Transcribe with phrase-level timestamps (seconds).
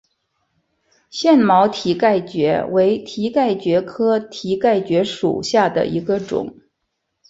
[1.11, 6.55] 腺毛蹄盖蕨为蹄盖蕨科蹄盖蕨属下的一个种。